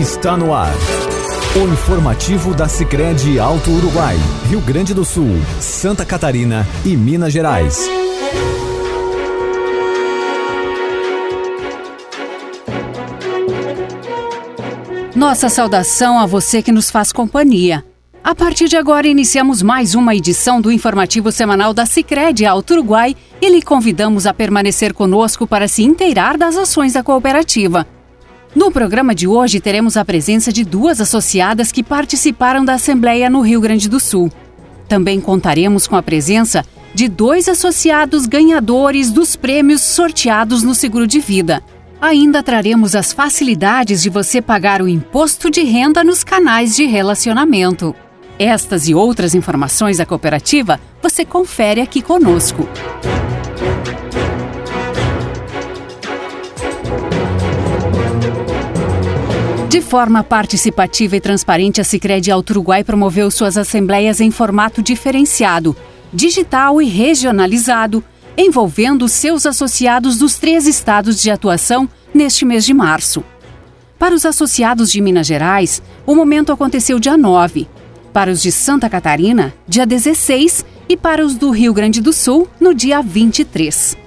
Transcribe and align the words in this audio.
está 0.00 0.36
no 0.36 0.52
ar. 0.52 0.74
O 1.56 1.72
informativo 1.72 2.54
da 2.54 2.68
Sicredi 2.68 3.38
Alto 3.38 3.70
Uruguai, 3.70 4.16
Rio 4.48 4.60
Grande 4.60 4.92
do 4.92 5.04
Sul, 5.04 5.40
Santa 5.58 6.04
Catarina 6.04 6.66
e 6.84 6.94
Minas 6.96 7.32
Gerais. 7.32 7.88
Nossa 15.14 15.48
saudação 15.48 16.18
a 16.18 16.26
você 16.26 16.60
que 16.60 16.70
nos 16.70 16.90
faz 16.90 17.10
companhia. 17.10 17.82
A 18.22 18.34
partir 18.34 18.68
de 18.68 18.76
agora 18.76 19.06
iniciamos 19.06 19.62
mais 19.62 19.94
uma 19.94 20.14
edição 20.14 20.60
do 20.60 20.70
informativo 20.70 21.32
semanal 21.32 21.72
da 21.72 21.86
Sicredi 21.86 22.44
Alto 22.44 22.74
Uruguai 22.74 23.16
e 23.40 23.48
lhe 23.48 23.62
convidamos 23.62 24.26
a 24.26 24.34
permanecer 24.34 24.92
conosco 24.92 25.46
para 25.46 25.68
se 25.68 25.82
inteirar 25.82 26.36
das 26.36 26.56
ações 26.56 26.92
da 26.92 27.02
cooperativa. 27.02 27.86
No 28.56 28.70
programa 28.70 29.14
de 29.14 29.28
hoje 29.28 29.60
teremos 29.60 29.98
a 29.98 30.04
presença 30.04 30.50
de 30.50 30.64
duas 30.64 30.98
associadas 30.98 31.70
que 31.70 31.82
participaram 31.82 32.64
da 32.64 32.72
Assembleia 32.72 33.28
no 33.28 33.42
Rio 33.42 33.60
Grande 33.60 33.86
do 33.86 34.00
Sul. 34.00 34.32
Também 34.88 35.20
contaremos 35.20 35.86
com 35.86 35.94
a 35.94 36.02
presença 36.02 36.64
de 36.94 37.06
dois 37.06 37.50
associados 37.50 38.24
ganhadores 38.24 39.10
dos 39.10 39.36
prêmios 39.36 39.82
sorteados 39.82 40.62
no 40.62 40.74
seguro 40.74 41.06
de 41.06 41.20
vida. 41.20 41.62
Ainda 42.00 42.42
traremos 42.42 42.94
as 42.94 43.12
facilidades 43.12 44.00
de 44.00 44.08
você 44.08 44.40
pagar 44.40 44.80
o 44.80 44.88
imposto 44.88 45.50
de 45.50 45.62
renda 45.62 46.02
nos 46.02 46.24
canais 46.24 46.74
de 46.74 46.86
relacionamento. 46.86 47.94
Estas 48.38 48.88
e 48.88 48.94
outras 48.94 49.34
informações 49.34 49.98
da 49.98 50.06
cooperativa 50.06 50.80
você 51.02 51.26
confere 51.26 51.82
aqui 51.82 52.00
conosco. 52.00 52.66
De 59.76 59.82
forma 59.82 60.24
participativa 60.24 61.16
e 61.16 61.20
transparente, 61.20 61.82
a 61.82 61.84
Sicredi 61.84 62.30
Alto 62.30 62.48
Uruguai 62.48 62.82
promoveu 62.82 63.30
suas 63.30 63.58
assembleias 63.58 64.22
em 64.22 64.30
formato 64.30 64.80
diferenciado, 64.80 65.76
digital 66.10 66.80
e 66.80 66.86
regionalizado, 66.86 68.02
envolvendo 68.38 69.06
seus 69.06 69.44
associados 69.44 70.16
dos 70.16 70.36
três 70.36 70.66
estados 70.66 71.20
de 71.20 71.30
atuação 71.30 71.86
neste 72.14 72.46
mês 72.46 72.64
de 72.64 72.72
março. 72.72 73.22
Para 73.98 74.14
os 74.14 74.24
associados 74.24 74.90
de 74.90 74.98
Minas 75.02 75.26
Gerais, 75.26 75.82
o 76.06 76.14
momento 76.14 76.52
aconteceu 76.52 76.98
dia 76.98 77.18
9, 77.18 77.68
para 78.14 78.30
os 78.30 78.40
de 78.40 78.50
Santa 78.50 78.88
Catarina, 78.88 79.52
dia 79.68 79.84
16 79.84 80.64
e 80.88 80.96
para 80.96 81.22
os 81.22 81.34
do 81.34 81.50
Rio 81.50 81.74
Grande 81.74 82.00
do 82.00 82.14
Sul, 82.14 82.48
no 82.58 82.72
dia 82.72 83.02
23 83.02 84.05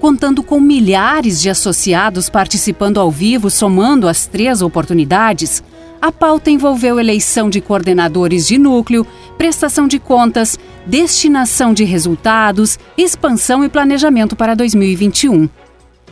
contando 0.00 0.42
com 0.42 0.60
milhares 0.60 1.40
de 1.40 1.50
associados 1.50 2.28
participando 2.28 3.00
ao 3.00 3.10
vivo, 3.10 3.50
somando 3.50 4.08
as 4.08 4.26
três 4.26 4.62
oportunidades, 4.62 5.62
a 6.00 6.12
pauta 6.12 6.50
envolveu 6.50 7.00
eleição 7.00 7.48
de 7.48 7.60
coordenadores 7.60 8.46
de 8.46 8.58
núcleo, 8.58 9.06
prestação 9.38 9.88
de 9.88 9.98
contas, 9.98 10.58
destinação 10.86 11.72
de 11.72 11.84
resultados, 11.84 12.78
expansão 12.96 13.64
e 13.64 13.68
planejamento 13.68 14.36
para 14.36 14.54
2021. 14.54 15.48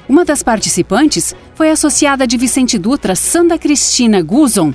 Uma 0.08 0.24
das 0.24 0.42
participantes 0.42 1.34
foi 1.54 1.70
a 1.70 1.72
associada 1.72 2.26
de 2.26 2.36
Vicente 2.36 2.78
Dutra, 2.78 3.14
Sandra 3.14 3.58
Cristina 3.58 4.20
Guzon, 4.22 4.74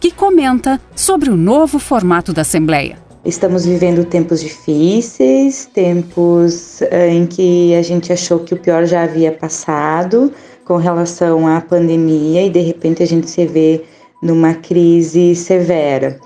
que 0.00 0.10
comenta 0.10 0.80
sobre 0.94 1.30
o 1.30 1.36
novo 1.36 1.78
formato 1.78 2.32
da 2.32 2.42
Assembleia. 2.42 3.03
Estamos 3.24 3.64
vivendo 3.64 4.04
tempos 4.04 4.42
difíceis, 4.42 5.64
tempos 5.72 6.82
uh, 6.82 7.08
em 7.08 7.24
que 7.24 7.74
a 7.74 7.80
gente 7.80 8.12
achou 8.12 8.40
que 8.40 8.52
o 8.52 8.56
pior 8.58 8.84
já 8.84 9.04
havia 9.04 9.32
passado 9.32 10.30
com 10.66 10.76
relação 10.76 11.48
à 11.48 11.58
pandemia 11.58 12.42
e 12.42 12.50
de 12.50 12.60
repente 12.60 13.02
a 13.02 13.06
gente 13.06 13.30
se 13.30 13.46
vê 13.46 13.82
numa 14.22 14.52
crise 14.52 15.34
severa. 15.34 16.20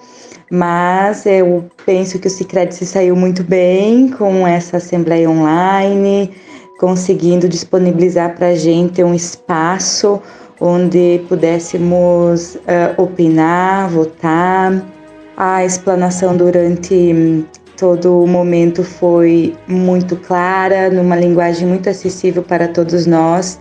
Mas 0.50 1.24
eu 1.24 1.66
penso 1.86 2.18
que 2.18 2.26
o 2.26 2.30
Cicred 2.30 2.74
se 2.74 2.84
saiu 2.84 3.14
muito 3.14 3.44
bem 3.44 4.08
com 4.08 4.44
essa 4.44 4.78
assembleia 4.78 5.30
online, 5.30 6.32
conseguindo 6.80 7.48
disponibilizar 7.48 8.34
para 8.34 8.48
a 8.48 8.54
gente 8.56 9.04
um 9.04 9.14
espaço 9.14 10.20
onde 10.60 11.20
pudéssemos 11.28 12.56
uh, 12.56 13.00
opinar, 13.00 13.88
votar 13.88 14.97
a 15.40 15.64
explanação 15.64 16.36
durante 16.36 16.92
hum, 16.92 17.44
todo 17.76 18.24
o 18.24 18.26
momento 18.26 18.82
foi 18.82 19.54
muito 19.68 20.16
clara, 20.16 20.90
numa 20.90 21.14
linguagem 21.14 21.64
muito 21.64 21.88
acessível 21.88 22.42
para 22.42 22.66
todos 22.66 23.06
nós 23.06 23.56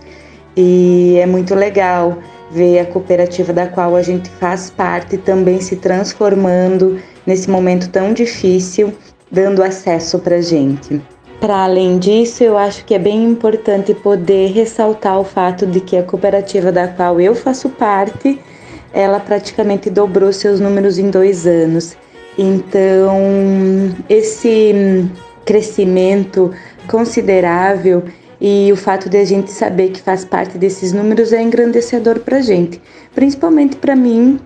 e 0.56 1.16
é 1.18 1.24
muito 1.24 1.54
legal 1.54 2.18
ver 2.50 2.80
a 2.80 2.84
cooperativa 2.84 3.52
da 3.52 3.68
qual 3.68 3.94
a 3.94 4.02
gente 4.02 4.28
faz 4.28 4.70
parte 4.70 5.16
também 5.18 5.60
se 5.60 5.76
transformando 5.76 6.98
nesse 7.24 7.48
momento 7.48 7.88
tão 7.90 8.12
difícil, 8.12 8.92
dando 9.30 9.62
acesso 9.62 10.18
para 10.18 10.42
gente. 10.42 11.00
Para 11.40 11.62
além 11.62 11.96
disso, 12.00 12.42
eu 12.42 12.58
acho 12.58 12.84
que 12.84 12.94
é 12.94 12.98
bem 12.98 13.24
importante 13.24 13.94
poder 13.94 14.50
ressaltar 14.50 15.20
o 15.20 15.24
fato 15.24 15.64
de 15.64 15.80
que 15.80 15.96
a 15.96 16.02
cooperativa 16.02 16.72
da 16.72 16.88
qual 16.88 17.20
eu 17.20 17.36
faço 17.36 17.68
parte 17.68 18.40
ela 18.92 19.20
praticamente 19.20 19.90
dobrou 19.90 20.32
seus 20.32 20.60
números 20.60 20.98
em 20.98 21.10
dois 21.10 21.46
anos. 21.46 21.96
Então, 22.38 23.94
esse 24.08 25.10
crescimento 25.44 26.52
considerável 26.86 28.04
e 28.40 28.70
o 28.72 28.76
fato 28.76 29.08
de 29.08 29.16
a 29.16 29.24
gente 29.24 29.50
saber 29.50 29.90
que 29.90 30.00
faz 30.00 30.24
parte 30.24 30.56
desses 30.56 30.92
números 30.92 31.32
é 31.32 31.42
engrandecedor 31.42 32.20
para 32.20 32.36
a 32.36 32.40
gente, 32.42 32.80
principalmente 33.14 33.76
para 33.76 33.96
mim, 33.96 34.38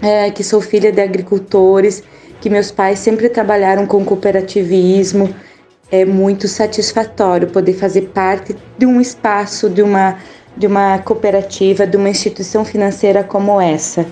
é, 0.00 0.30
que 0.30 0.44
sou 0.44 0.60
filha 0.60 0.92
de 0.92 1.00
agricultores, 1.00 2.04
que 2.40 2.48
meus 2.48 2.70
pais 2.70 3.00
sempre 3.00 3.28
trabalharam 3.28 3.86
com 3.86 4.04
cooperativismo. 4.04 5.34
É 5.90 6.04
muito 6.04 6.46
satisfatório 6.46 7.48
poder 7.48 7.72
fazer 7.72 8.02
parte 8.14 8.54
de 8.76 8.86
um 8.86 9.00
espaço, 9.00 9.68
de 9.68 9.82
uma 9.82 10.18
de 10.58 10.66
uma 10.66 10.98
cooperativa, 10.98 11.86
de 11.86 11.96
uma 11.96 12.10
instituição 12.10 12.64
financeira 12.64 13.22
como 13.22 13.60
essa. 13.60 14.04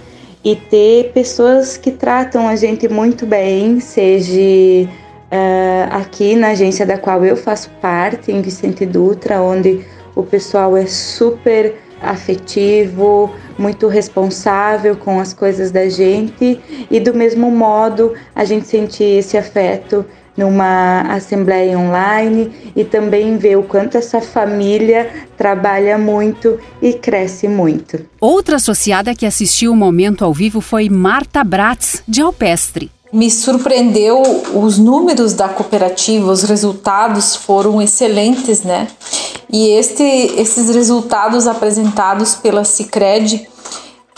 E 0.45 0.55
ter 0.55 1.11
pessoas 1.13 1.77
que 1.77 1.91
tratam 1.91 2.47
a 2.49 2.55
gente 2.55 2.89
muito 2.89 3.27
bem, 3.27 3.81
seja 3.81 4.89
uh, 4.89 5.89
aqui 5.91 6.37
na 6.37 6.49
agência 6.51 6.87
da 6.87 6.97
qual 6.97 7.25
eu 7.25 7.37
faço 7.37 7.69
parte, 7.83 8.31
em 8.31 8.41
Vicente 8.41 8.87
Dutra, 8.87 9.43
onde 9.43 9.85
o 10.15 10.23
pessoal 10.23 10.77
é 10.77 10.87
super 10.87 11.75
afetivo, 12.01 13.31
muito 13.59 13.89
responsável 13.89 14.97
com 14.97 15.19
as 15.19 15.35
coisas 15.35 15.73
da 15.73 15.89
gente. 15.89 16.61
E 16.89 17.01
do 17.01 17.13
mesmo 17.13 17.51
modo 17.51 18.15
a 18.35 18.45
gente 18.45 18.69
sente 18.69 19.03
esse 19.03 19.37
afeto 19.37 20.05
numa 20.37 21.03
assembleia 21.03 21.79
online 21.79 22.53
e 22.75 22.85
também 22.85 23.37
ver 23.37 23.57
o 23.57 23.63
quanto 23.63 23.97
essa 23.97 24.21
família 24.21 25.11
trabalha 25.37 25.97
muito 25.97 26.59
e 26.83 26.93
cresce 26.93 27.49
muito. 27.49 28.05
Outra 28.21 28.57
associada 28.57 29.15
que 29.15 29.27
assistiu 29.27 29.73
o 29.73 29.77
momento 29.77 30.25
ao 30.25 30.33
vivo 30.33 30.61
foi 30.61 30.89
Marta 30.89 31.43
Bratz, 31.43 32.03
de 32.07 32.21
Alpestre. 32.21 32.91
Me 33.13 33.31
surpreendeu 33.31 34.21
os 34.53 34.79
números 34.79 35.33
da 35.33 35.49
cooperativa, 35.49 36.31
os 36.31 36.43
resultados 36.43 37.37
foram 37.37 37.81
excelentes, 37.81 38.63
né? 38.63 38.89
E 39.51 39.69
este, 39.69 40.03
esses 40.03 40.75
resultados 40.75 41.47
apresentados 41.47 42.35
pela 42.35 42.65
Cicred 42.65 43.49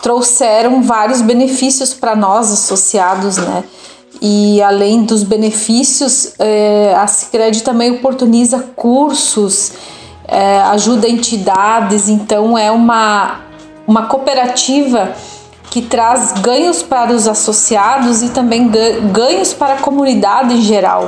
trouxeram 0.02 0.82
vários 0.82 1.20
benefícios 1.20 1.92
para 1.92 2.16
nós 2.16 2.50
associados, 2.50 3.36
né? 3.36 3.62
E 4.20 4.60
além 4.62 5.04
dos 5.04 5.22
benefícios, 5.22 6.32
é, 6.38 6.92
a 6.96 7.06
Cicred 7.06 7.62
também 7.62 7.92
oportuniza 7.92 8.58
cursos, 8.74 9.72
é, 10.26 10.60
ajuda 10.60 11.08
entidades, 11.08 12.08
então 12.08 12.58
é 12.58 12.70
uma, 12.70 13.40
uma 13.86 14.06
cooperativa 14.06 15.12
que 15.70 15.82
traz 15.82 16.32
ganhos 16.32 16.82
para 16.82 17.12
os 17.12 17.28
associados 17.28 18.22
e 18.22 18.30
também 18.30 18.70
ganhos 19.12 19.52
para 19.52 19.74
a 19.74 19.78
comunidade 19.78 20.54
em 20.54 20.62
geral. 20.62 21.06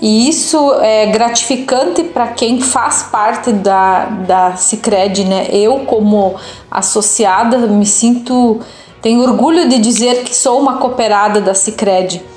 E 0.00 0.28
isso 0.28 0.74
é 0.80 1.06
gratificante 1.06 2.02
para 2.02 2.28
quem 2.28 2.60
faz 2.60 3.04
parte 3.04 3.52
da, 3.52 4.06
da 4.06 4.56
Cicred, 4.56 5.24
né? 5.24 5.46
Eu, 5.52 5.80
como 5.86 6.34
associada, 6.68 7.56
me 7.68 7.86
sinto, 7.86 8.60
tenho 9.00 9.22
orgulho 9.22 9.68
de 9.68 9.78
dizer 9.78 10.24
que 10.24 10.34
sou 10.34 10.60
uma 10.60 10.78
cooperada 10.78 11.40
da 11.40 11.54
Cicred 11.54 12.31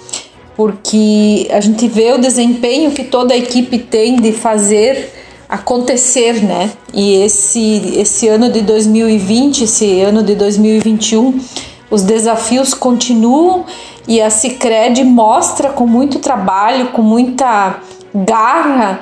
porque 0.56 1.48
a 1.52 1.60
gente 1.60 1.88
vê 1.88 2.14
o 2.14 2.18
desempenho 2.18 2.92
que 2.92 3.04
toda 3.04 3.34
a 3.34 3.38
equipe 3.38 3.78
tem 3.78 4.16
de 4.16 4.32
fazer 4.32 5.14
acontecer, 5.48 6.44
né? 6.44 6.72
E 6.94 7.16
esse 7.24 7.94
esse 7.98 8.28
ano 8.28 8.50
de 8.50 8.62
2020, 8.62 9.64
esse 9.64 10.02
ano 10.02 10.24
de 10.24 10.34
2021, 10.36 11.40
os 11.92 12.02
desafios 12.04 12.74
continuam 12.74 13.66
e 14.08 14.22
a 14.22 14.30
Sicredi 14.30 15.04
mostra 15.04 15.70
com 15.70 15.86
muito 15.86 16.20
trabalho, 16.20 16.88
com 16.88 17.02
muita 17.02 17.80
garra 18.14 19.02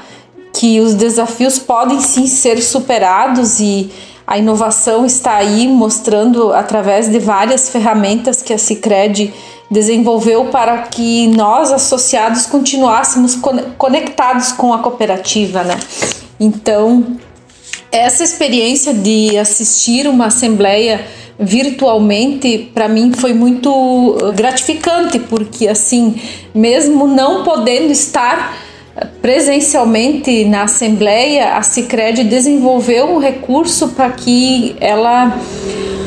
que 0.54 0.80
os 0.80 0.94
desafios 0.94 1.60
podem 1.60 2.00
sim 2.00 2.28
ser 2.28 2.62
superados 2.62 3.60
e 3.60 3.92
A 4.26 4.38
inovação 4.38 5.06
está 5.06 5.36
aí 5.36 5.68
mostrando 5.68 6.54
através 6.54 7.10
de 7.10 7.20
várias 7.20 7.70
ferramentas 7.70 8.42
que 8.42 8.54
a 8.54 8.58
Cicred 8.58 9.34
desenvolveu 9.74 10.46
para 10.46 10.84
que 10.84 11.28
nós 11.28 11.72
associados 11.72 12.46
continuássemos 12.46 13.38
conectados 13.78 14.52
com 14.52 14.72
a 14.72 14.80
cooperativa, 14.80 15.64
né? 15.64 15.78
Então, 16.40 17.18
essa 17.92 18.24
experiência 18.24 18.94
de 18.94 19.36
assistir 19.38 20.08
uma 20.08 20.28
assembleia 20.28 21.06
virtualmente 21.40 22.70
para 22.74 22.88
mim 22.88 23.12
foi 23.12 23.34
muito 23.34 24.16
gratificante 24.36 25.18
porque 25.18 25.68
assim 25.68 26.22
mesmo 26.54 27.08
não 27.08 27.44
podendo 27.44 27.92
estar 27.92 28.56
presencialmente 29.20 30.46
na 30.46 30.64
assembleia 30.64 31.56
a 31.58 31.64
Sicredi 31.64 32.24
desenvolveu 32.24 33.16
um 33.16 33.18
recurso 33.18 33.90
para 33.90 34.12
que 34.12 34.76
ela 34.80 35.36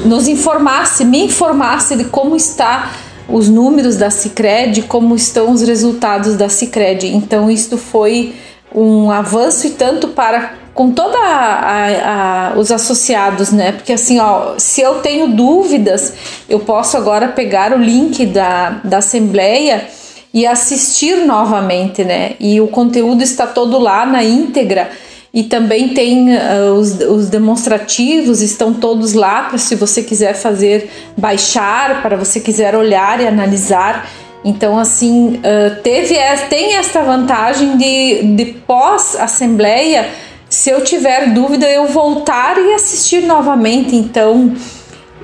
nos 0.04 0.28
informasse 0.28 1.04
me 1.04 1.24
informasse 1.24 1.96
de 1.96 2.04
como 2.04 2.36
está 2.36 2.92
os 3.28 3.48
números 3.48 3.96
da 3.96 4.10
Sicredi 4.10 4.82
como 4.82 5.14
estão 5.14 5.52
os 5.52 5.62
resultados 5.62 6.36
da 6.36 6.48
Sicredi 6.48 7.08
então 7.08 7.50
isto 7.50 7.76
foi 7.76 8.34
um 8.74 9.10
avanço 9.10 9.66
e 9.66 9.70
tanto 9.70 10.08
para 10.08 10.54
com 10.76 10.90
toda 10.90 11.16
a, 11.18 12.50
a, 12.50 12.58
os 12.58 12.70
associados, 12.70 13.50
né? 13.50 13.72
Porque 13.72 13.94
assim, 13.94 14.20
ó, 14.20 14.56
se 14.58 14.82
eu 14.82 14.96
tenho 14.96 15.28
dúvidas, 15.28 16.12
eu 16.46 16.60
posso 16.60 16.98
agora 16.98 17.28
pegar 17.28 17.72
o 17.72 17.78
link 17.78 18.26
da, 18.26 18.80
da 18.84 18.98
assembleia 18.98 19.88
e 20.34 20.46
assistir 20.46 21.24
novamente, 21.24 22.04
né? 22.04 22.34
E 22.38 22.60
o 22.60 22.68
conteúdo 22.68 23.22
está 23.22 23.46
todo 23.46 23.78
lá 23.78 24.04
na 24.04 24.22
íntegra 24.22 24.90
e 25.36 25.42
também 25.42 25.90
tem 25.90 26.34
uh, 26.34 26.72
os, 26.72 26.98
os 26.98 27.28
demonstrativos 27.28 28.40
estão 28.40 28.72
todos 28.72 29.12
lá 29.12 29.42
para 29.42 29.58
se 29.58 29.74
você 29.74 30.02
quiser 30.02 30.32
fazer 30.32 30.90
baixar, 31.14 32.00
para 32.00 32.16
você 32.16 32.40
quiser 32.40 32.74
olhar 32.74 33.20
e 33.20 33.26
analisar. 33.26 34.08
Então, 34.42 34.78
assim, 34.78 35.34
uh, 35.36 35.82
teve, 35.82 36.14
tem 36.48 36.76
esta 36.76 37.02
vantagem 37.02 37.76
de, 37.76 38.34
de 38.34 38.46
pós-assembleia 38.66 40.08
se 40.48 40.70
eu 40.70 40.82
tiver 40.82 41.34
dúvida, 41.34 41.68
eu 41.68 41.86
voltar 41.86 42.56
e 42.56 42.72
assistir 42.72 43.20
novamente. 43.20 43.94
Então, 43.94 44.54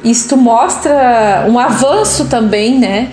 isto 0.05 0.37
mostra 0.37 1.47
um 1.49 1.59
avanço 1.59 2.27
também, 2.27 2.79
né? 2.79 3.09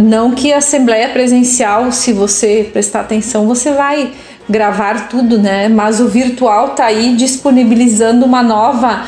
Não 0.00 0.30
que 0.30 0.50
a 0.50 0.58
assembleia 0.58 1.10
presencial, 1.10 1.92
se 1.92 2.10
você 2.10 2.70
prestar 2.72 3.00
atenção, 3.00 3.46
você 3.46 3.72
vai 3.72 4.12
gravar 4.48 5.08
tudo, 5.08 5.38
né? 5.38 5.68
Mas 5.68 6.00
o 6.00 6.08
virtual 6.08 6.70
tá 6.70 6.86
aí 6.86 7.14
disponibilizando 7.14 8.24
uma 8.24 8.42
nova, 8.42 9.06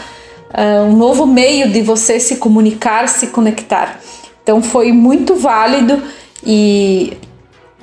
uh, 0.52 0.84
um 0.84 0.96
novo 0.96 1.26
meio 1.26 1.70
de 1.70 1.82
você 1.82 2.20
se 2.20 2.36
comunicar, 2.36 3.08
se 3.08 3.28
conectar. 3.28 3.98
Então 4.42 4.62
foi 4.62 4.92
muito 4.92 5.36
válido 5.36 6.02
e 6.44 7.16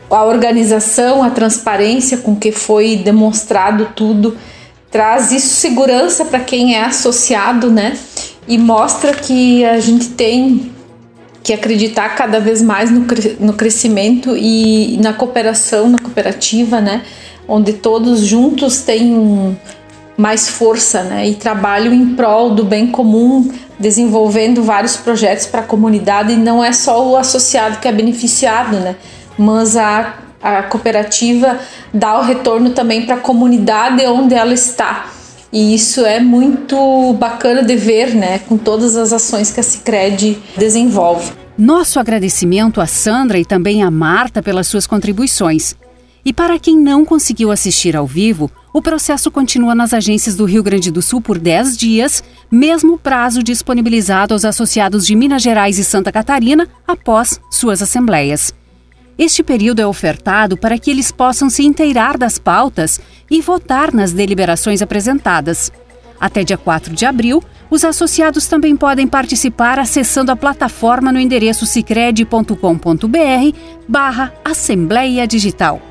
a 0.09 0.23
organização, 0.23 1.23
a 1.23 1.29
transparência 1.29 2.17
com 2.17 2.35
que 2.35 2.51
foi 2.51 2.95
demonstrado 2.95 3.89
tudo 3.95 4.37
traz 4.89 5.31
isso 5.31 5.55
segurança 5.55 6.25
para 6.25 6.39
quem 6.39 6.75
é 6.75 6.83
associado, 6.83 7.69
né? 7.69 7.97
E 8.47 8.57
mostra 8.57 9.13
que 9.13 9.65
a 9.65 9.79
gente 9.79 10.09
tem 10.09 10.71
que 11.43 11.53
acreditar 11.53 12.09
cada 12.09 12.39
vez 12.39 12.61
mais 12.61 12.89
no, 12.89 13.05
no 13.39 13.53
crescimento 13.53 14.35
e 14.35 14.97
na 15.01 15.13
cooperação, 15.13 15.89
na 15.89 15.97
cooperativa, 15.97 16.79
né? 16.81 17.03
Onde 17.47 17.73
todos 17.73 18.21
juntos 18.21 18.81
têm 18.81 19.57
mais 20.17 20.49
força, 20.49 21.03
né? 21.03 21.27
E 21.27 21.35
trabalham 21.35 21.93
em 21.93 22.15
prol 22.15 22.49
do 22.49 22.65
bem 22.65 22.87
comum, 22.87 23.49
desenvolvendo 23.79 24.63
vários 24.63 24.97
projetos 24.97 25.45
para 25.45 25.61
a 25.61 25.63
comunidade. 25.63 26.33
E 26.33 26.35
não 26.35 26.63
é 26.63 26.73
só 26.73 27.07
o 27.07 27.15
associado 27.15 27.79
que 27.79 27.87
é 27.87 27.91
beneficiado, 27.91 28.77
né? 28.79 28.95
Mas 29.37 29.77
a 29.77 30.15
a 30.41 30.63
cooperativa 30.63 31.59
dá 31.93 32.19
o 32.19 32.23
retorno 32.23 32.69
também 32.69 33.05
para 33.05 33.15
a 33.15 33.19
comunidade 33.19 34.05
onde 34.05 34.35
ela 34.35 34.53
está. 34.53 35.07
E 35.51 35.73
isso 35.73 36.05
é 36.05 36.19
muito 36.19 37.13
bacana 37.13 37.63
de 37.63 37.75
ver, 37.75 38.13
né, 38.13 38.39
com 38.39 38.57
todas 38.57 38.95
as 38.95 39.13
ações 39.13 39.49
que 39.49 39.59
a 39.59 39.63
Sicredi 39.63 40.37
desenvolve. 40.57 41.31
Nosso 41.57 41.99
agradecimento 41.99 42.79
a 42.79 42.85
Sandra 42.85 43.39
e 43.39 43.45
também 43.45 43.81
a 43.81 43.89
Marta 43.89 44.43
pelas 44.43 44.67
suas 44.67 44.85
contribuições. 44.85 45.75
E 46.27 46.33
para 46.33 46.59
quem 46.59 46.77
não 46.77 47.05
conseguiu 47.05 47.51
assistir 47.51 47.95
ao 47.95 48.05
vivo, 48.05 48.51
o 48.73 48.81
processo 48.81 49.31
continua 49.31 49.73
nas 49.73 49.93
agências 49.93 50.35
do 50.35 50.43
Rio 50.43 50.61
Grande 50.61 50.91
do 50.91 51.01
Sul 51.01 51.21
por 51.21 51.39
10 51.39 51.77
dias, 51.77 52.21
mesmo 52.51 52.97
prazo 52.97 53.41
disponibilizado 53.41 54.33
aos 54.33 54.43
associados 54.43 55.07
de 55.07 55.15
Minas 55.15 55.41
Gerais 55.41 55.79
e 55.79 55.85
Santa 55.85 56.11
Catarina 56.11 56.67
após 56.85 57.39
suas 57.49 57.81
assembleias. 57.81 58.53
Este 59.17 59.41
período 59.41 59.79
é 59.79 59.87
ofertado 59.87 60.57
para 60.57 60.77
que 60.77 60.91
eles 60.91 61.13
possam 61.13 61.49
se 61.49 61.63
inteirar 61.63 62.17
das 62.17 62.37
pautas 62.37 62.99
e 63.31 63.39
votar 63.39 63.93
nas 63.93 64.11
deliberações 64.11 64.81
apresentadas. 64.81 65.71
Até 66.19 66.43
dia 66.43 66.57
4 66.57 66.93
de 66.93 67.05
abril, 67.05 67.41
os 67.69 67.85
associados 67.85 68.47
também 68.47 68.75
podem 68.75 69.07
participar 69.07 69.79
acessando 69.79 70.29
a 70.29 70.35
plataforma 70.35 71.09
no 71.09 71.21
endereço 71.21 71.65
cicred.com.br 71.65 73.57
barra 73.87 74.33
Assembleia 74.43 75.25
Digital. 75.25 75.87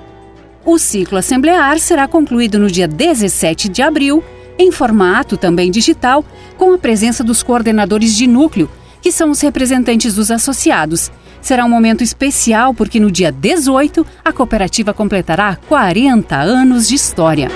O 0.67 0.79
ciclo 0.79 1.17
assemblear 1.17 1.79
será 1.79 2.07
concluído 2.07 2.59
no 2.59 2.71
dia 2.71 2.89
17 2.89 3.69
de 3.69 3.81
abril, 3.81 4.23
em 4.59 4.73
formato 4.73 5.37
também 5.37 5.71
digital, 5.71 6.25
com 6.59 6.75
a 6.75 6.79
presença 6.79 7.23
dos 7.23 7.43
coordenadores 7.43 8.15
de 8.15 8.27
núcleo, 8.27 8.69
que 9.01 9.13
são 9.13 9.31
os 9.31 9.41
representantes 9.41 10.15
dos 10.15 10.31
associados, 10.31 11.11
Será 11.47 11.65
um 11.65 11.69
momento 11.69 12.03
especial 12.03 12.75
porque 12.75 12.99
no 12.99 13.09
dia 13.09 13.31
18 13.31 14.05
a 14.25 14.33
cooperativa 14.33 14.93
completará 14.93 15.57
40 15.69 16.35
anos 16.37 16.89
de 16.89 16.97
história. 16.97 17.49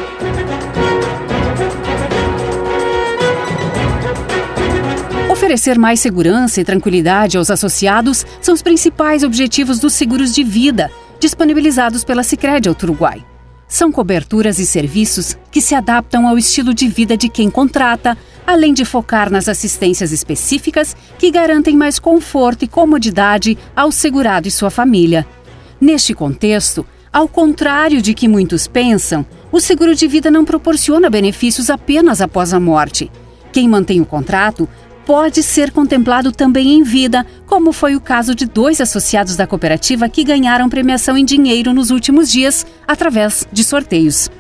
Oferecer 5.29 5.77
mais 5.77 5.99
segurança 5.99 6.61
e 6.61 6.65
tranquilidade 6.65 7.37
aos 7.37 7.51
associados 7.51 8.25
são 8.41 8.55
os 8.55 8.63
principais 8.63 9.25
objetivos 9.25 9.81
dos 9.81 9.93
seguros 9.95 10.33
de 10.33 10.45
vida 10.45 10.89
disponibilizados 11.21 12.03
pela 12.03 12.23
Sicredi 12.23 12.69
ao 12.69 12.77
Uruguai. 12.83 13.25
São 13.69 13.93
coberturas 13.93 14.59
e 14.59 14.67
serviços 14.67 15.39
que 15.51 15.61
se 15.61 15.77
adaptam 15.77 16.27
ao 16.27 16.37
estilo 16.37 16.75
de 16.75 16.89
vida 16.89 17.17
de 17.17 17.29
quem 17.29 17.49
contrata, 17.49 18.19
além 18.45 18.75
de 18.75 18.85
focar 18.85 19.31
nas 19.31 19.49
assistências 19.49 20.11
específicas 20.11 20.97
que 21.19 21.31
garantem 21.31 21.77
mais 21.77 21.99
conforto 22.01 22.65
e 22.65 22.69
comodidade 22.69 23.57
ao 23.77 23.93
segurado 23.93 24.49
e 24.49 24.51
sua 24.51 24.71
família. 24.71 25.25
Neste 25.81 26.15
contexto, 26.15 26.85
ao 27.13 27.29
contrário 27.29 28.03
de 28.03 28.13
que 28.13 28.27
muitos 28.27 28.67
pensam, 28.67 29.25
o 29.53 29.61
seguro 29.61 29.95
de 29.95 30.09
vida 30.09 30.31
não 30.31 30.45
proporciona 30.45 31.11
benefícios 31.11 31.71
apenas 31.71 32.21
após 32.21 32.53
a 32.53 32.59
morte. 32.59 33.11
Quem 33.53 33.69
mantém 33.69 34.01
o 34.01 34.07
contrato 34.07 34.69
pode 35.11 35.43
ser 35.43 35.73
contemplado 35.73 36.31
também 36.31 36.79
em 36.79 36.85
vida, 36.85 37.27
como 37.45 37.73
foi 37.73 37.97
o 37.97 38.01
caso 38.01 38.33
de 38.33 38.47
dois 38.47 38.81
associados 38.81 39.35
da 39.35 39.45
cooperativa 39.45 40.09
que 40.09 40.23
ganharam 40.23 40.69
premiação 40.69 41.19
em 41.19 41.25
dinheiro 41.25 41.75
nos 41.75 41.91
últimos 41.91 42.31
dias 42.31 42.65
através 42.87 43.45
de 43.53 43.65
sorteios. 43.65 44.31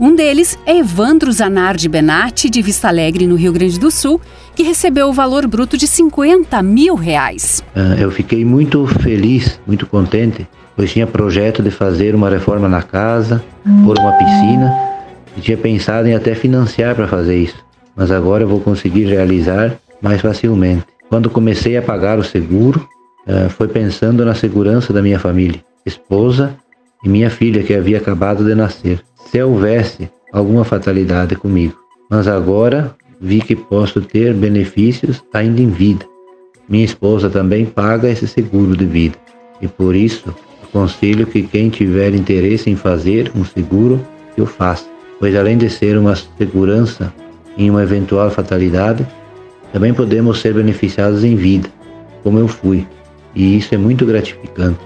Um 0.00 0.16
deles 0.16 0.58
é 0.66 0.78
Evandro 0.78 1.30
Zanardi 1.30 1.88
Benatti, 1.88 2.50
de 2.50 2.60
Vista 2.62 2.88
Alegre, 2.88 3.28
no 3.28 3.36
Rio 3.36 3.52
Grande 3.52 3.78
do 3.78 3.92
Sul, 3.92 4.20
que 4.56 4.64
recebeu 4.64 5.06
o 5.06 5.12
valor 5.12 5.46
bruto 5.46 5.76
de 5.76 5.86
50 5.86 6.60
mil 6.64 6.96
reais. 6.96 7.62
Ah, 7.72 7.94
eu 7.96 8.10
fiquei 8.10 8.44
muito 8.44 8.84
feliz, 8.88 9.60
muito 9.64 9.86
contente, 9.86 10.48
pois 10.74 10.92
tinha 10.92 11.06
projeto 11.06 11.62
de 11.62 11.70
fazer 11.70 12.12
uma 12.12 12.28
reforma 12.28 12.68
na 12.68 12.82
casa, 12.82 13.40
por 13.84 13.96
uma 13.96 14.10
piscina, 14.14 14.74
e 15.36 15.40
tinha 15.40 15.56
pensado 15.56 16.08
em 16.08 16.14
até 16.16 16.34
financiar 16.34 16.96
para 16.96 17.06
fazer 17.06 17.40
isso 17.40 17.65
mas 17.96 18.10
agora 18.10 18.44
eu 18.44 18.48
vou 18.48 18.60
conseguir 18.60 19.06
realizar 19.06 19.76
mais 20.02 20.20
facilmente. 20.20 20.84
Quando 21.08 21.30
comecei 21.30 21.76
a 21.76 21.82
pagar 21.82 22.18
o 22.18 22.24
seguro, 22.24 22.86
uh, 23.26 23.48
foi 23.50 23.68
pensando 23.68 24.24
na 24.24 24.34
segurança 24.34 24.92
da 24.92 25.00
minha 25.00 25.18
família, 25.18 25.60
esposa 25.84 26.54
e 27.02 27.08
minha 27.08 27.30
filha 27.30 27.62
que 27.62 27.74
havia 27.74 27.98
acabado 27.98 28.44
de 28.44 28.54
nascer. 28.54 29.02
Se 29.30 29.42
houvesse 29.42 30.10
alguma 30.32 30.64
fatalidade 30.64 31.34
comigo, 31.36 31.76
mas 32.10 32.28
agora 32.28 32.94
vi 33.20 33.40
que 33.40 33.56
posso 33.56 34.00
ter 34.00 34.34
benefícios 34.34 35.22
ainda 35.32 35.60
em 35.60 35.70
vida. 35.70 36.04
Minha 36.68 36.84
esposa 36.84 37.30
também 37.30 37.64
paga 37.64 38.10
esse 38.10 38.26
seguro 38.26 38.76
de 38.76 38.84
vida 38.84 39.16
e 39.60 39.68
por 39.68 39.94
isso 39.94 40.34
aconselho 40.62 41.26
que 41.26 41.42
quem 41.42 41.70
tiver 41.70 42.14
interesse 42.14 42.68
em 42.68 42.76
fazer 42.76 43.32
um 43.34 43.44
seguro, 43.44 44.04
que 44.34 44.42
o 44.42 44.46
faça, 44.46 44.86
pois 45.18 45.34
além 45.34 45.56
de 45.56 45.70
ser 45.70 45.96
uma 45.96 46.14
segurança 46.14 47.12
em 47.56 47.70
uma 47.70 47.82
eventual 47.82 48.30
fatalidade, 48.30 49.06
também 49.72 49.92
podemos 49.92 50.40
ser 50.40 50.54
beneficiados 50.54 51.24
em 51.24 51.36
vida, 51.36 51.68
como 52.22 52.38
eu 52.38 52.48
fui, 52.48 52.86
e 53.34 53.56
isso 53.56 53.74
é 53.74 53.78
muito 53.78 54.04
gratificante. 54.06 54.78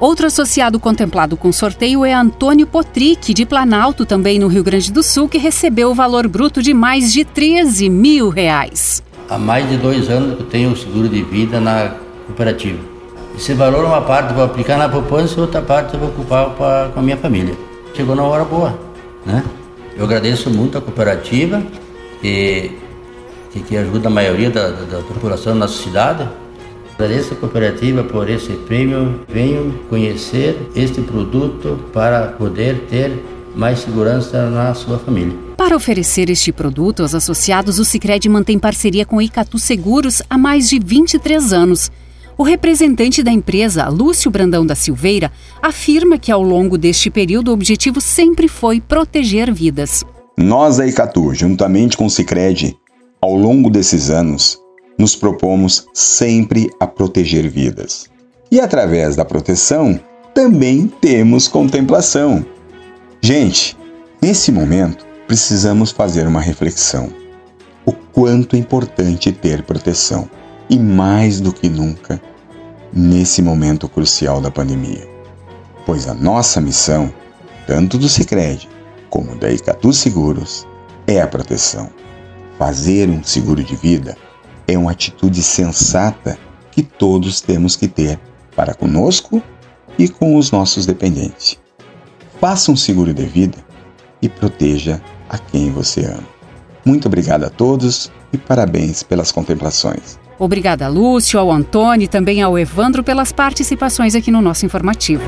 Outro 0.00 0.26
associado 0.26 0.78
contemplado 0.78 1.36
com 1.36 1.50
sorteio 1.50 2.04
é 2.04 2.14
Antônio 2.14 2.66
Potric, 2.68 3.34
de 3.34 3.44
Planalto, 3.44 4.06
também 4.06 4.38
no 4.38 4.46
Rio 4.46 4.62
Grande 4.62 4.92
do 4.92 5.02
Sul, 5.02 5.28
que 5.28 5.38
recebeu 5.38 5.90
o 5.90 5.94
valor 5.94 6.28
bruto 6.28 6.62
de 6.62 6.72
mais 6.72 7.12
de 7.12 7.24
13 7.24 7.90
mil 7.90 8.28
reais. 8.28 9.02
Há 9.28 9.36
mais 9.36 9.68
de 9.68 9.76
dois 9.76 10.08
anos 10.08 10.36
que 10.36 10.42
eu 10.42 10.46
tenho 10.46 10.70
o 10.70 10.76
seguro 10.76 11.08
de 11.08 11.22
vida 11.22 11.60
na 11.60 11.94
cooperativa. 12.26 12.78
Esse 13.36 13.54
valor, 13.54 13.84
uma 13.84 14.00
parte 14.00 14.30
eu 14.30 14.36
vou 14.36 14.44
aplicar 14.44 14.78
na 14.78 14.88
poupança 14.88 15.34
e 15.36 15.40
outra 15.40 15.60
parte 15.60 15.94
eu 15.94 16.00
vou 16.00 16.10
ocupar 16.10 16.50
pra, 16.50 16.90
com 16.94 17.00
a 17.00 17.02
minha 17.02 17.16
família. 17.16 17.54
Chegou 17.92 18.14
na 18.14 18.22
hora 18.22 18.44
boa, 18.44 18.78
né? 19.26 19.44
Eu 19.96 20.04
agradeço 20.04 20.48
muito 20.48 20.78
a 20.78 20.80
cooperativa, 20.80 21.60
que, 22.20 22.72
que 23.66 23.76
ajuda 23.76 24.08
a 24.08 24.10
maioria 24.10 24.50
da, 24.50 24.70
da, 24.70 24.84
da 24.84 25.02
população 25.02 25.52
da 25.54 25.60
nossa 25.60 25.82
cidade, 25.82 26.28
Agradeço 26.98 27.32
a 27.32 27.36
cooperativa 27.36 28.02
por 28.02 28.28
esse 28.28 28.52
prêmio. 28.66 29.20
Venham 29.28 29.70
conhecer 29.88 30.58
este 30.74 31.00
produto 31.00 31.78
para 31.92 32.26
poder 32.32 32.86
ter 32.90 33.12
mais 33.54 33.78
segurança 33.78 34.50
na 34.50 34.74
sua 34.74 34.98
família. 34.98 35.32
Para 35.56 35.76
oferecer 35.76 36.28
este 36.28 36.50
produto 36.50 37.02
aos 37.02 37.14
associados, 37.14 37.78
o 37.78 37.84
Sicredi 37.84 38.28
mantém 38.28 38.58
parceria 38.58 39.06
com 39.06 39.22
Icatu 39.22 39.60
Seguros 39.60 40.20
há 40.28 40.36
mais 40.36 40.68
de 40.68 40.80
23 40.80 41.52
anos. 41.52 41.88
O 42.36 42.42
representante 42.42 43.22
da 43.22 43.30
empresa, 43.30 43.88
Lúcio 43.88 44.28
Brandão 44.28 44.66
da 44.66 44.74
Silveira, 44.74 45.30
afirma 45.62 46.18
que 46.18 46.32
ao 46.32 46.42
longo 46.42 46.76
deste 46.76 47.10
período 47.10 47.48
o 47.48 47.54
objetivo 47.54 48.00
sempre 48.00 48.48
foi 48.48 48.80
proteger 48.80 49.52
vidas. 49.52 50.04
Nós, 50.40 50.78
a 50.78 50.86
Icatu, 50.86 51.34
juntamente 51.34 51.96
com 51.96 52.06
o 52.06 52.10
Sicredi, 52.10 52.78
ao 53.20 53.34
longo 53.34 53.68
desses 53.68 54.08
anos, 54.08 54.56
nos 54.96 55.16
propomos 55.16 55.88
sempre 55.92 56.70
a 56.78 56.86
proteger 56.86 57.48
vidas. 57.48 58.08
E 58.48 58.60
através 58.60 59.16
da 59.16 59.24
proteção, 59.24 59.98
também 60.32 60.86
temos 61.00 61.48
contemplação. 61.48 62.46
Gente, 63.20 63.76
nesse 64.22 64.52
momento, 64.52 65.04
precisamos 65.26 65.90
fazer 65.90 66.24
uma 66.24 66.40
reflexão. 66.40 67.12
O 67.84 67.92
quanto 67.92 68.54
é 68.54 68.60
importante 68.60 69.32
ter 69.32 69.64
proteção, 69.64 70.30
e 70.70 70.78
mais 70.78 71.40
do 71.40 71.52
que 71.52 71.68
nunca, 71.68 72.22
nesse 72.92 73.42
momento 73.42 73.88
crucial 73.88 74.40
da 74.40 74.52
pandemia. 74.52 75.04
Pois 75.84 76.06
a 76.06 76.14
nossa 76.14 76.60
missão, 76.60 77.12
tanto 77.66 77.98
do 77.98 78.08
Sicredi 78.08 78.77
como 79.10 79.34
da 79.36 79.50
Icatu 79.50 79.92
Seguros, 79.92 80.66
é 81.06 81.20
a 81.20 81.26
proteção. 81.26 81.90
Fazer 82.58 83.08
um 83.08 83.22
seguro 83.22 83.62
de 83.62 83.76
vida 83.76 84.16
é 84.66 84.76
uma 84.76 84.90
atitude 84.90 85.42
sensata 85.42 86.38
que 86.70 86.82
todos 86.82 87.40
temos 87.40 87.76
que 87.76 87.88
ter 87.88 88.18
para 88.54 88.74
conosco 88.74 89.42
e 89.98 90.08
com 90.08 90.36
os 90.36 90.50
nossos 90.50 90.86
dependentes. 90.86 91.58
Faça 92.40 92.70
um 92.70 92.76
seguro 92.76 93.12
de 93.12 93.24
vida 93.24 93.58
e 94.20 94.28
proteja 94.28 95.00
a 95.28 95.38
quem 95.38 95.70
você 95.70 96.04
ama. 96.04 96.28
Muito 96.84 97.06
obrigado 97.06 97.44
a 97.44 97.50
todos 97.50 98.10
e 98.32 98.38
parabéns 98.38 99.02
pelas 99.02 99.32
contemplações. 99.32 100.18
Obrigada, 100.38 100.88
Lúcio, 100.88 101.38
ao 101.38 101.50
Antônio 101.50 102.04
e 102.04 102.08
também 102.08 102.40
ao 102.40 102.58
Evandro 102.58 103.02
pelas 103.02 103.32
participações 103.32 104.14
aqui 104.14 104.30
no 104.30 104.40
nosso 104.40 104.64
informativo. 104.64 105.22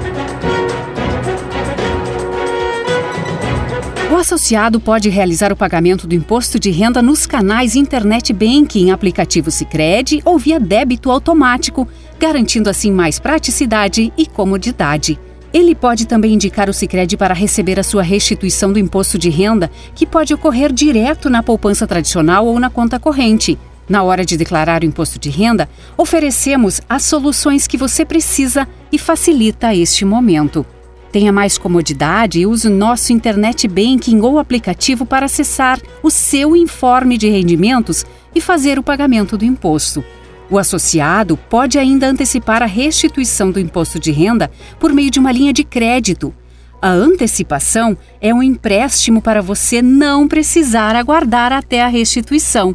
O 4.11 4.17
associado 4.17 4.81
pode 4.81 5.09
realizar 5.09 5.52
o 5.52 5.57
pagamento 5.57 6.05
do 6.05 6.17
imposto 6.17 6.59
de 6.59 6.69
renda 6.69 7.00
nos 7.00 7.26
canais 7.26 7.76
Internet 7.76 8.33
Banking, 8.33 8.90
aplicativo 8.90 9.52
Sicredi 9.52 10.21
ou 10.25 10.37
via 10.37 10.59
débito 10.59 11.12
automático, 11.12 11.87
garantindo 12.19 12.69
assim 12.69 12.90
mais 12.90 13.21
praticidade 13.21 14.12
e 14.19 14.26
comodidade. 14.26 15.17
Ele 15.55 15.76
pode 15.76 16.09
também 16.09 16.35
indicar 16.35 16.69
o 16.69 16.73
Sicredi 16.73 17.17
para 17.17 17.33
receber 17.33 17.79
a 17.79 17.85
sua 17.85 18.02
restituição 18.02 18.73
do 18.73 18.81
imposto 18.81 19.17
de 19.17 19.31
renda, 19.31 19.71
que 19.95 20.05
pode 20.05 20.35
ocorrer 20.35 20.73
direto 20.73 21.31
na 21.31 21.40
poupança 21.40 21.87
tradicional 21.87 22.45
ou 22.47 22.59
na 22.59 22.69
conta 22.69 22.99
corrente. 22.99 23.57
Na 23.88 24.02
hora 24.02 24.25
de 24.25 24.37
declarar 24.37 24.83
o 24.83 24.87
imposto 24.87 25.21
de 25.21 25.31
renda, 25.31 25.69
oferecemos 25.97 26.81
as 26.88 27.05
soluções 27.05 27.69
que 27.69 27.79
você 27.79 28.05
precisa 28.05 28.67
e 28.90 28.99
facilita 28.99 29.73
este 29.73 30.05
momento. 30.05 30.67
Tenha 31.12 31.33
mais 31.33 31.59
comodidade 31.59 32.38
e 32.38 32.47
use 32.47 32.69
o 32.69 32.71
nosso 32.71 33.12
Internet 33.12 33.67
Banking 33.67 34.21
ou 34.21 34.38
aplicativo 34.38 35.05
para 35.05 35.26
acessar 35.26 35.81
o 36.02 36.11
seu 36.11 36.55
informe 36.55 37.19
de 37.19 37.29
rendimentos 37.29 38.07
e 38.33 38.40
fazer 38.40 38.79
o 38.79 38.83
pagamento 38.83 39.37
do 39.37 39.45
imposto. 39.45 40.05
O 40.49 40.57
associado 40.57 41.37
pode 41.37 41.79
ainda 41.79 42.09
antecipar 42.09 42.62
a 42.62 42.67
restituição 42.67 43.50
do 43.50 43.59
imposto 43.59 43.99
de 43.99 44.12
renda 44.12 44.50
por 44.79 44.93
meio 44.93 45.11
de 45.11 45.19
uma 45.19 45.33
linha 45.33 45.52
de 45.52 45.64
crédito. 45.64 46.33
A 46.81 46.90
antecipação 46.90 47.97
é 48.21 48.33
um 48.33 48.43
empréstimo 48.43 49.21
para 49.21 49.43
você 49.43 49.83
não 49.83 50.29
precisar 50.29 50.95
aguardar 50.95 51.52
até 51.52 51.83
a 51.83 51.88
restituição. 51.88 52.75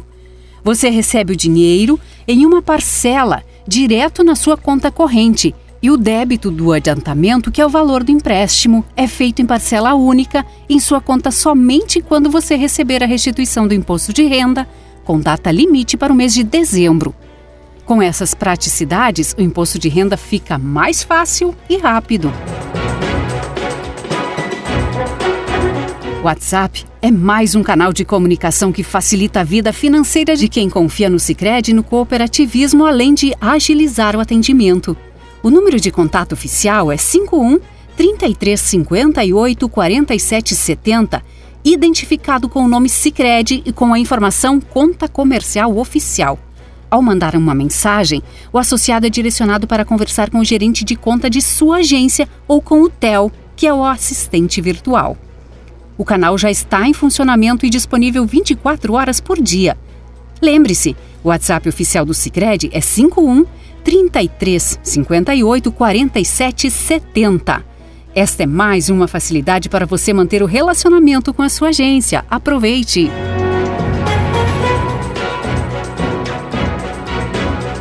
Você 0.62 0.90
recebe 0.90 1.32
o 1.32 1.36
dinheiro 1.36 1.98
em 2.28 2.44
uma 2.44 2.60
parcela 2.60 3.42
direto 3.66 4.22
na 4.22 4.34
sua 4.34 4.56
conta 4.56 4.90
corrente 4.90 5.54
e 5.82 5.90
o 5.90 5.96
débito 5.96 6.50
do 6.50 6.72
adiantamento, 6.72 7.50
que 7.50 7.60
é 7.60 7.66
o 7.66 7.70
valor 7.70 8.02
do 8.02 8.10
empréstimo, 8.10 8.84
é 8.96 9.06
feito 9.06 9.42
em 9.42 9.46
parcela 9.46 9.94
única 9.94 10.44
em 10.68 10.80
sua 10.80 11.00
conta 11.00 11.30
somente 11.30 12.00
quando 12.00 12.30
você 12.30 12.56
receber 12.56 13.02
a 13.02 13.06
restituição 13.06 13.66
do 13.68 13.74
imposto 13.74 14.12
de 14.12 14.24
renda, 14.24 14.66
com 15.04 15.20
data 15.20 15.50
limite 15.50 15.96
para 15.96 16.12
o 16.12 16.16
mês 16.16 16.34
de 16.34 16.42
dezembro. 16.42 17.14
Com 17.84 18.02
essas 18.02 18.34
praticidades, 18.34 19.34
o 19.38 19.40
imposto 19.40 19.78
de 19.78 19.88
renda 19.88 20.16
fica 20.16 20.58
mais 20.58 21.04
fácil 21.04 21.54
e 21.68 21.76
rápido. 21.76 22.32
WhatsApp 26.26 26.84
é 27.00 27.08
mais 27.08 27.54
um 27.54 27.62
canal 27.62 27.92
de 27.92 28.04
comunicação 28.04 28.72
que 28.72 28.82
facilita 28.82 29.40
a 29.40 29.44
vida 29.44 29.72
financeira 29.72 30.34
de 30.34 30.48
quem 30.48 30.68
confia 30.68 31.08
no 31.08 31.20
Sicredi 31.20 31.70
e 31.70 31.74
no 31.74 31.84
cooperativismo, 31.84 32.84
além 32.84 33.14
de 33.14 33.32
agilizar 33.40 34.16
o 34.16 34.20
atendimento. 34.20 34.96
O 35.42 35.50
número 35.50 35.78
de 35.78 35.90
contato 35.90 36.32
oficial 36.32 36.90
é 36.90 36.96
51 36.96 37.60
3358 37.96 39.68
4770, 39.68 41.22
identificado 41.64 42.48
com 42.48 42.64
o 42.64 42.68
nome 42.68 42.88
Sicredi 42.88 43.62
e 43.64 43.72
com 43.72 43.92
a 43.92 43.98
informação 43.98 44.60
Conta 44.60 45.08
Comercial 45.08 45.76
Oficial. 45.76 46.38
Ao 46.90 47.02
mandar 47.02 47.34
uma 47.34 47.54
mensagem, 47.54 48.22
o 48.52 48.58
associado 48.58 49.06
é 49.06 49.10
direcionado 49.10 49.66
para 49.66 49.84
conversar 49.84 50.30
com 50.30 50.38
o 50.38 50.44
gerente 50.44 50.84
de 50.84 50.94
conta 50.94 51.28
de 51.28 51.42
sua 51.42 51.78
agência 51.78 52.28
ou 52.46 52.60
com 52.60 52.82
o 52.82 52.88
TEL, 52.88 53.32
que 53.56 53.66
é 53.66 53.74
o 53.74 53.84
assistente 53.84 54.60
virtual. 54.60 55.16
O 55.98 56.04
canal 56.04 56.36
já 56.36 56.50
está 56.50 56.86
em 56.86 56.92
funcionamento 56.92 57.64
e 57.66 57.70
disponível 57.70 58.24
24 58.26 58.92
horas 58.92 59.20
por 59.20 59.40
dia. 59.40 59.76
Lembre-se, 60.40 60.94
o 61.24 61.28
WhatsApp 61.28 61.68
oficial 61.68 62.04
do 62.04 62.14
Sicredi 62.14 62.70
é 62.72 62.80
51 62.80 63.46
33 63.86 64.80
58 64.82 65.70
47 65.70 66.70
70. 66.72 67.64
Esta 68.16 68.42
é 68.42 68.46
mais 68.46 68.90
uma 68.90 69.06
facilidade 69.06 69.68
para 69.68 69.86
você 69.86 70.12
manter 70.12 70.42
o 70.42 70.46
relacionamento 70.46 71.32
com 71.32 71.40
a 71.40 71.48
sua 71.48 71.68
agência. 71.68 72.24
Aproveite! 72.28 73.08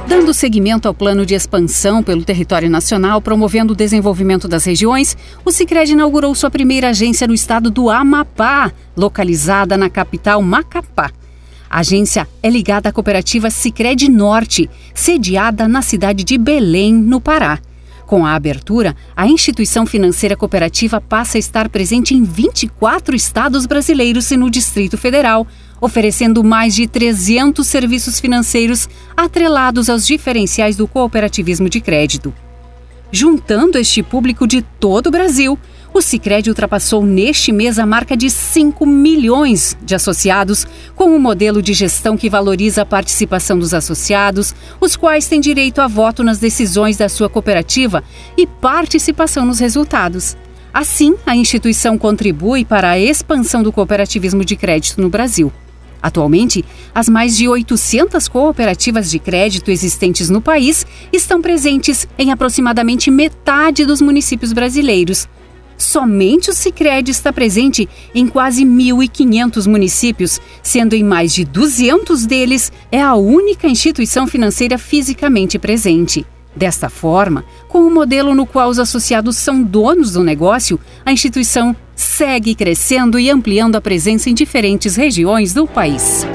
Dando 0.07 0.31
seguimento 0.31 0.87
ao 0.87 0.93
plano 0.93 1.25
de 1.25 1.33
expansão 1.33 2.03
pelo 2.03 2.23
território 2.23 2.69
nacional, 2.69 3.19
promovendo 3.19 3.73
o 3.73 3.75
desenvolvimento 3.75 4.47
das 4.47 4.63
regiões, 4.63 5.17
o 5.43 5.51
Sicredi 5.51 5.93
inaugurou 5.93 6.35
sua 6.35 6.51
primeira 6.51 6.89
agência 6.89 7.25
no 7.25 7.33
estado 7.33 7.71
do 7.71 7.89
Amapá, 7.89 8.71
localizada 8.95 9.75
na 9.75 9.89
capital 9.89 10.39
Macapá. 10.43 11.09
A 11.75 11.79
agência 11.79 12.25
é 12.41 12.49
ligada 12.49 12.87
à 12.87 12.91
cooperativa 12.93 13.49
Sicredi 13.49 14.09
Norte, 14.09 14.69
sediada 14.93 15.67
na 15.67 15.81
cidade 15.81 16.23
de 16.23 16.37
Belém, 16.37 16.93
no 16.93 17.19
Pará. 17.19 17.59
Com 18.05 18.25
a 18.25 18.33
abertura, 18.33 18.95
a 19.13 19.27
instituição 19.27 19.85
financeira 19.85 20.37
cooperativa 20.37 21.01
passa 21.01 21.37
a 21.37 21.39
estar 21.39 21.67
presente 21.67 22.13
em 22.13 22.23
24 22.23 23.13
estados 23.13 23.65
brasileiros 23.65 24.31
e 24.31 24.37
no 24.37 24.49
Distrito 24.49 24.97
Federal, 24.97 25.45
oferecendo 25.81 26.45
mais 26.45 26.73
de 26.73 26.87
300 26.87 27.67
serviços 27.67 28.21
financeiros 28.21 28.87
atrelados 29.17 29.89
aos 29.89 30.07
diferenciais 30.07 30.77
do 30.77 30.87
cooperativismo 30.87 31.67
de 31.67 31.81
crédito. 31.81 32.33
Juntando 33.11 33.77
este 33.77 34.01
público 34.01 34.47
de 34.47 34.61
todo 34.61 35.07
o 35.07 35.11
Brasil, 35.11 35.59
o 35.95 36.01
Sicredi 36.01 36.49
ultrapassou 36.49 37.05
neste 37.05 37.53
mês 37.53 37.79
a 37.79 37.85
marca 37.85 38.17
de 38.17 38.29
5 38.29 38.85
milhões 38.85 39.77
de 39.81 39.95
associados, 39.95 40.67
com 40.93 41.05
um 41.05 41.17
modelo 41.17 41.61
de 41.61 41.71
gestão 41.71 42.17
que 42.17 42.29
valoriza 42.29 42.81
a 42.81 42.85
participação 42.85 43.57
dos 43.57 43.73
associados, 43.73 44.53
os 44.81 44.97
quais 44.97 45.25
têm 45.25 45.39
direito 45.39 45.79
a 45.79 45.87
voto 45.87 46.21
nas 46.21 46.37
decisões 46.37 46.97
da 46.97 47.07
sua 47.07 47.29
cooperativa 47.29 48.03
e 48.37 48.45
participação 48.45 49.45
nos 49.45 49.59
resultados. 49.59 50.35
Assim, 50.73 51.15
a 51.25 51.33
instituição 51.33 51.97
contribui 51.97 52.65
para 52.65 52.89
a 52.89 52.99
expansão 52.99 53.63
do 53.63 53.71
cooperativismo 53.71 54.43
de 54.43 54.57
crédito 54.57 54.99
no 54.99 55.07
Brasil. 55.07 55.49
Atualmente, 56.01 56.65
as 56.93 57.07
mais 57.07 57.37
de 57.37 57.47
800 57.47 58.27
cooperativas 58.27 59.09
de 59.09 59.17
crédito 59.17 59.71
existentes 59.71 60.29
no 60.29 60.41
país 60.41 60.85
estão 61.13 61.41
presentes 61.41 62.05
em 62.19 62.33
aproximadamente 62.33 63.09
metade 63.09 63.85
dos 63.85 64.01
municípios 64.01 64.51
brasileiros. 64.51 65.29
Somente 65.77 66.49
o 66.49 66.53
Sicredi 66.53 67.11
está 67.11 67.33
presente 67.33 67.87
em 68.13 68.27
quase 68.27 68.63
1.500 68.63 69.67
municípios, 69.67 70.39
sendo 70.63 70.93
em 70.93 71.03
mais 71.03 71.33
de 71.33 71.43
200 71.43 72.25
deles 72.25 72.71
é 72.91 73.01
a 73.01 73.15
única 73.15 73.67
instituição 73.67 74.25
financeira 74.25 74.77
fisicamente 74.77 75.59
presente. 75.59 76.25
Desta 76.55 76.89
forma, 76.89 77.43
com 77.67 77.79
o 77.79 77.93
modelo 77.93 78.33
no 78.33 78.45
qual 78.45 78.69
os 78.69 78.79
associados 78.79 79.35
são 79.35 79.61
donos 79.61 80.13
do 80.13 80.23
negócio, 80.23 80.79
a 81.05 81.11
instituição 81.11 81.75
segue 81.93 82.55
crescendo 82.55 83.19
e 83.19 83.29
ampliando 83.29 83.75
a 83.75 83.81
presença 83.81 84.29
em 84.29 84.33
diferentes 84.33 84.95
regiões 84.95 85.53
do 85.53 85.67
país. 85.67 86.25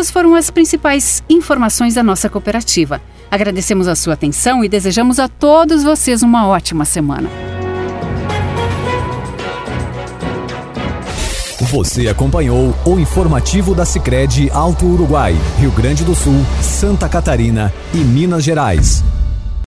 Estas 0.00 0.10
foram 0.10 0.34
as 0.34 0.48
principais 0.48 1.22
informações 1.28 1.92
da 1.92 2.02
nossa 2.02 2.30
cooperativa. 2.30 3.02
Agradecemos 3.30 3.86
a 3.86 3.94
sua 3.94 4.14
atenção 4.14 4.64
e 4.64 4.68
desejamos 4.68 5.18
a 5.18 5.28
todos 5.28 5.82
vocês 5.82 6.22
uma 6.22 6.48
ótima 6.48 6.86
semana. 6.86 7.28
Você 11.70 12.08
acompanhou 12.08 12.74
o 12.86 12.98
informativo 12.98 13.74
da 13.74 13.84
Sicredi 13.84 14.50
Alto 14.50 14.86
Uruguai, 14.86 15.36
Rio 15.58 15.70
Grande 15.70 16.02
do 16.02 16.14
Sul, 16.14 16.46
Santa 16.62 17.06
Catarina 17.06 17.70
e 17.92 17.98
Minas 17.98 18.42
Gerais. 18.42 19.04